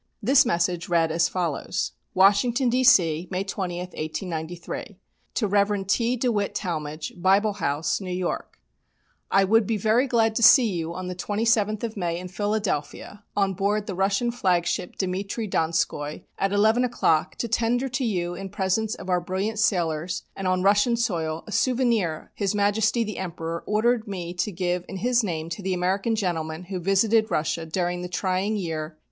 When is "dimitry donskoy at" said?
14.95-16.51